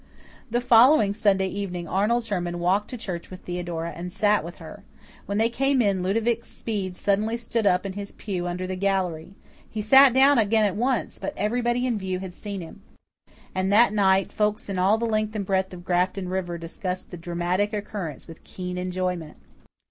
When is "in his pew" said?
7.85-8.47